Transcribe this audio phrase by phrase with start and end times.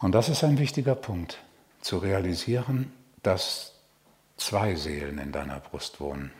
[0.00, 1.38] Und das ist ein wichtiger Punkt,
[1.82, 2.92] zu realisieren,
[3.22, 3.74] dass
[4.38, 6.32] zwei Seelen in deiner Brust wohnen.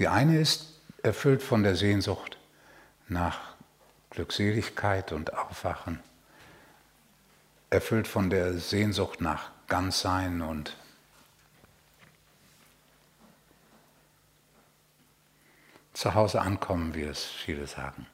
[0.00, 2.38] Die eine ist erfüllt von der Sehnsucht
[3.08, 3.54] nach
[4.10, 6.00] Glückseligkeit und Aufwachen,
[7.70, 10.76] erfüllt von der Sehnsucht nach Ganzsein und
[15.92, 18.06] zu Hause ankommen, wie es viele sagen.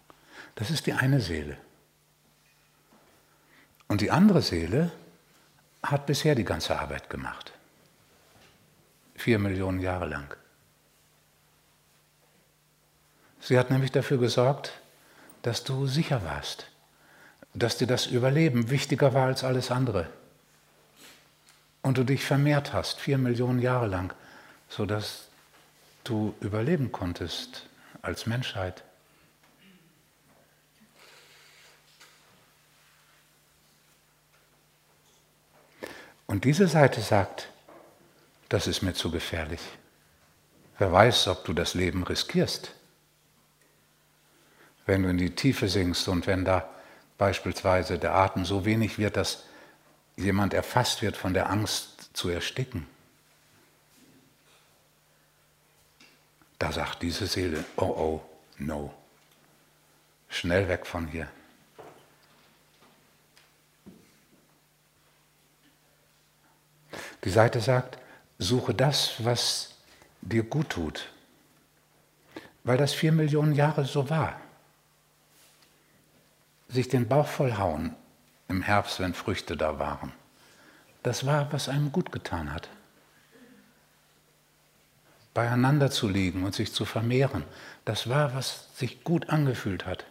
[0.57, 1.57] Das ist die eine Seele.
[3.95, 4.91] Und die andere Seele
[5.80, 7.52] hat bisher die ganze Arbeit gemacht.
[9.15, 10.37] Vier Millionen Jahre lang.
[13.38, 14.73] Sie hat nämlich dafür gesorgt,
[15.43, 16.66] dass du sicher warst,
[17.52, 20.09] dass dir das Überleben wichtiger war als alles andere.
[21.80, 24.13] Und du dich vermehrt hast, vier Millionen Jahre lang,
[24.68, 25.29] sodass
[26.02, 27.66] du überleben konntest
[28.02, 28.83] als Menschheit.
[36.35, 37.49] Und diese Seite sagt,
[38.49, 39.60] das ist mir zu gefährlich.
[40.79, 42.73] Wer weiß, ob du das Leben riskierst
[44.87, 46.68] wenn du in die Tiefe sinkst und wenn da
[47.18, 49.45] beispielsweise der Atem so wenig wird, dass
[50.16, 52.87] jemand erfasst wird von der Angst zu ersticken.
[56.59, 58.23] Da sagt diese Seele, oh oh,
[58.59, 58.93] no,
[60.29, 61.29] schnell weg von hier.
[67.25, 67.99] Die Seite sagt,
[68.39, 69.75] suche das, was
[70.21, 71.09] dir gut tut,
[72.62, 74.41] weil das vier Millionen Jahre so war
[76.75, 77.95] sich den Bauch vollhauen
[78.49, 80.12] im Herbst, wenn Früchte da waren.
[81.03, 82.69] Das war, was einem gut getan hat.
[85.33, 87.45] Beieinander zu liegen und sich zu vermehren,
[87.84, 90.05] das war, was sich gut angefühlt hat.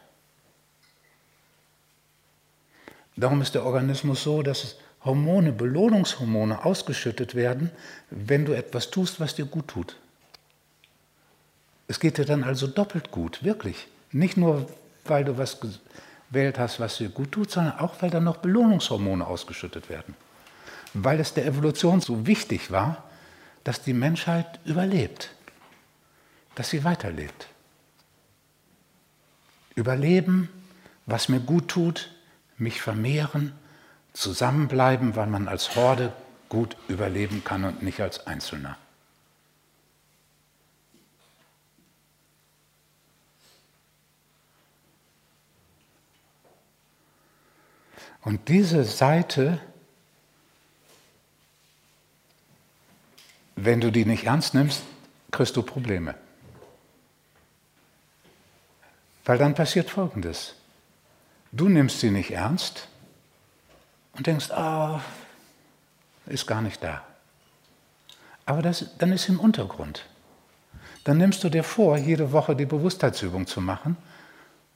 [3.16, 7.72] Darum ist der Organismus so, dass Hormone, Belohnungshormone ausgeschüttet werden,
[8.10, 9.98] wenn du etwas tust, was dir gut tut.
[11.88, 13.88] Es geht dir dann also doppelt gut, wirklich.
[14.12, 14.70] Nicht nur,
[15.06, 15.58] weil du was
[16.30, 20.16] wählt hast, was dir gut tut, sondern auch, weil dann noch Belohnungshormone ausgeschüttet werden.
[20.94, 23.04] Weil es der Evolution so wichtig war,
[23.64, 25.32] dass die Menschheit überlebt,
[26.56, 27.48] dass sie weiterlebt.
[29.76, 30.50] Überleben,
[31.06, 32.12] was mir gut tut,
[32.58, 33.54] mich vermehren,
[34.14, 36.14] zusammenbleiben, weil man als Horde
[36.50, 38.78] gut überleben kann und nicht als Einzelner.
[48.22, 49.60] Und diese Seite,
[53.56, 54.84] wenn du die nicht ernst nimmst,
[55.32, 56.16] kriegst du Probleme.
[59.26, 60.56] Weil dann passiert Folgendes.
[61.52, 62.88] Du nimmst sie nicht ernst
[64.14, 65.02] und denkst, ah,
[66.26, 67.04] ist gar nicht da.
[68.46, 70.06] Aber das, dann ist im Untergrund.
[71.04, 73.98] Dann nimmst du dir vor, jede Woche die Bewusstheitsübung zu machen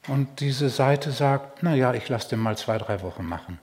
[0.07, 3.59] und diese Seite sagt, naja, ich lasse den mal zwei, drei Wochen machen.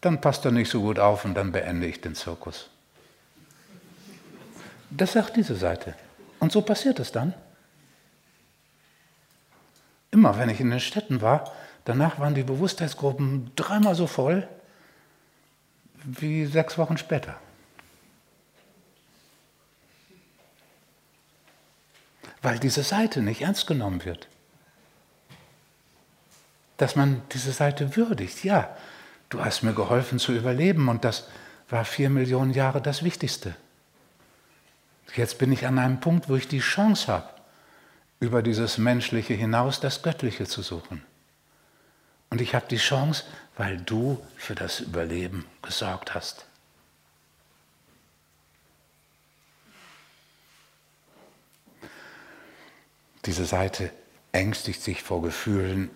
[0.00, 2.70] Dann passt er nicht so gut auf und dann beende ich den Zirkus.
[4.90, 5.94] Das sagt diese Seite.
[6.38, 7.34] Und so passiert es dann.
[10.10, 11.52] Immer wenn ich in den Städten war,
[11.88, 14.46] danach waren die Bewusstheitsgruppen dreimal so voll
[16.04, 17.38] wie sechs Wochen später.
[22.42, 24.28] weil diese Seite nicht ernst genommen wird.
[26.76, 28.44] Dass man diese Seite würdigt.
[28.44, 28.76] Ja,
[29.28, 31.28] du hast mir geholfen zu überleben und das
[31.68, 33.54] war vier Millionen Jahre das Wichtigste.
[35.16, 37.28] Jetzt bin ich an einem Punkt, wo ich die Chance habe,
[38.20, 41.02] über dieses Menschliche hinaus das Göttliche zu suchen.
[42.30, 43.24] Und ich habe die Chance,
[43.56, 46.46] weil du für das Überleben gesorgt hast.
[53.24, 53.90] Diese Seite
[54.32, 55.90] ängstigt sich vor Gefühlen,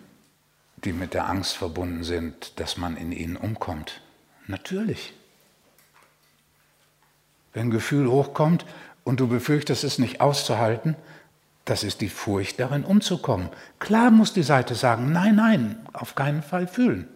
[0.77, 4.01] die mit der Angst verbunden sind, dass man in ihnen umkommt.
[4.47, 5.13] Natürlich.
[7.53, 8.65] Wenn ein Gefühl hochkommt
[9.03, 10.95] und du befürchtest es nicht auszuhalten,
[11.65, 13.49] das ist die Furcht darin umzukommen.
[13.79, 17.07] Klar muss die Seite sagen, nein, nein, auf keinen Fall fühlen.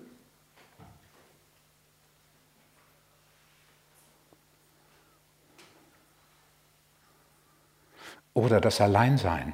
[8.33, 9.53] Oder das Alleinsein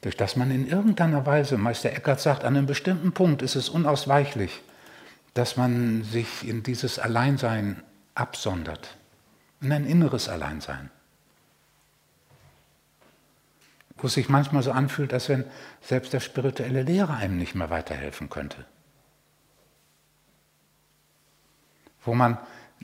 [0.00, 3.68] durch das man in irgendeiner Weise, Meister Eckhart sagt, an einem bestimmten Punkt ist es
[3.68, 4.62] unausweichlich,
[5.34, 7.82] dass man sich in dieses Alleinsein
[8.14, 8.96] absondert,
[9.60, 10.90] in ein inneres Alleinsein.
[13.98, 15.44] Wo es sich manchmal so anfühlt, als wenn
[15.80, 18.64] selbst der spirituelle Lehrer einem nicht mehr weiterhelfen könnte.
[22.04, 22.38] Wo man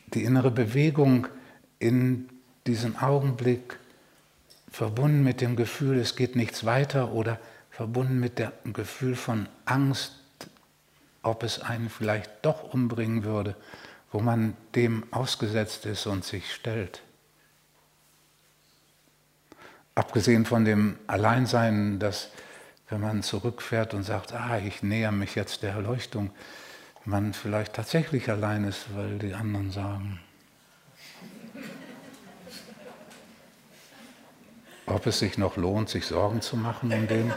[0.08, 1.28] die innere Bewegung
[1.78, 2.28] in
[2.66, 3.78] diesem Augenblick
[4.70, 7.38] verbunden mit dem Gefühl, es geht nichts weiter oder
[7.70, 10.12] verbunden mit dem Gefühl von Angst,
[11.22, 13.56] ob es einen vielleicht doch umbringen würde,
[14.12, 17.02] wo man dem ausgesetzt ist und sich stellt.
[19.94, 22.30] Abgesehen von dem Alleinsein, dass
[22.88, 26.30] wenn man zurückfährt und sagt, ah, ich näher mich jetzt der Erleuchtung,
[27.04, 30.20] man vielleicht tatsächlich allein ist, weil die anderen sagen,
[34.86, 37.32] ob es sich noch lohnt, sich Sorgen zu machen um den.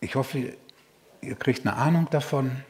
[0.00, 0.54] Ich hoffe,
[1.20, 2.62] ihr kriegt eine Ahnung davon,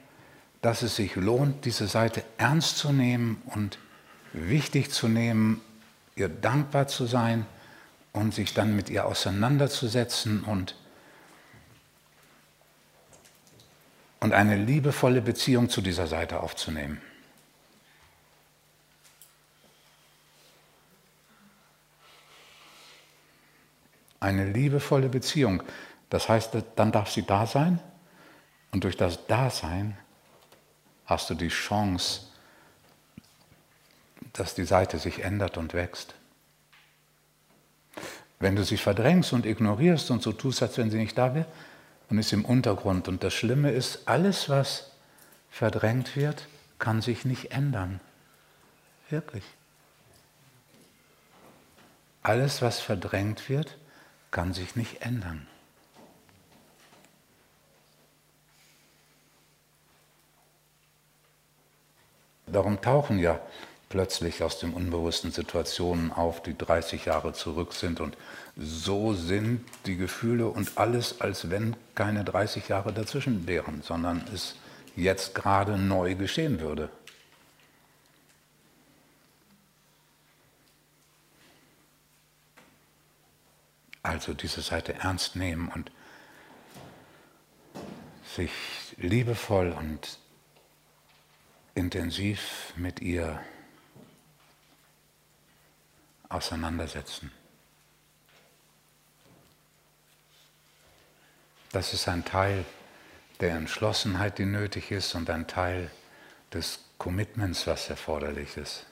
[0.63, 3.79] dass es sich lohnt, diese Seite ernst zu nehmen und
[4.33, 5.61] wichtig zu nehmen,
[6.15, 7.47] ihr dankbar zu sein
[8.13, 10.75] und sich dann mit ihr auseinanderzusetzen und,
[14.21, 17.01] und eine liebevolle Beziehung zu dieser Seite aufzunehmen.
[24.19, 25.63] Eine liebevolle Beziehung.
[26.09, 27.81] Das heißt, dann darf sie da sein
[28.73, 29.97] und durch das Dasein
[31.05, 32.23] hast du die Chance,
[34.37, 36.15] dass die Seite sich ändert und wächst.
[38.39, 41.47] Wenn du sie verdrängst und ignorierst und so tust, als wenn sie nicht da wäre,
[42.09, 43.09] dann ist sie im Untergrund.
[43.09, 44.91] Und das Schlimme ist, alles, was
[45.51, 46.47] verdrängt wird,
[46.79, 48.01] kann sich nicht ändern.
[49.09, 49.45] Wirklich.
[52.23, 53.79] Alles, was verdrängt wird,
[54.31, 55.47] kann sich nicht ändern.
[62.47, 63.41] Darum tauchen ja
[63.89, 68.01] plötzlich aus den unbewussten Situationen auf, die 30 Jahre zurück sind.
[68.01, 68.17] Und
[68.57, 74.57] so sind die Gefühle und alles, als wenn keine 30 Jahre dazwischen wären, sondern es
[74.97, 76.89] jetzt gerade neu geschehen würde.
[84.03, 85.91] Also diese Seite ernst nehmen und
[88.37, 88.53] sich
[88.99, 90.19] liebevoll und
[91.75, 93.41] intensiv mit ihr
[96.29, 97.31] auseinandersetzen.
[101.73, 102.65] Das ist ein Teil
[103.41, 105.91] der Entschlossenheit, die nötig ist und ein Teil
[106.53, 108.87] des Commitments, was erforderlich ist.